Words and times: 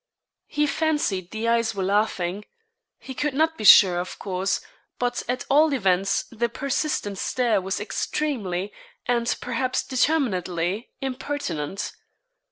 He 0.47 0.65
fancied 0.65 1.29
the 1.29 1.47
eyes 1.47 1.75
were 1.75 1.83
laughing. 1.83 2.43
He 2.97 3.13
could 3.13 3.35
not 3.35 3.55
be 3.55 3.63
sure, 3.63 3.99
of 3.99 4.17
course, 4.17 4.59
but 4.97 5.21
at 5.29 5.45
all 5.47 5.73
events 5.73 6.23
the 6.31 6.49
persistent 6.49 7.19
stare 7.19 7.61
was 7.61 7.79
extremely, 7.79 8.73
and 9.05 9.35
perhaps 9.41 9.83
determinedly, 9.83 10.89
impertinent. 11.01 11.91